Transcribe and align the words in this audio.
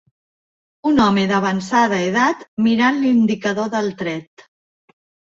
Un 0.91 1.01
home 1.01 1.25
d"avançada 1.31 1.99
edat 2.05 2.41
mirant 2.67 2.97
l"indicador 3.01 3.69
del 3.75 3.91
tret. 4.01 4.47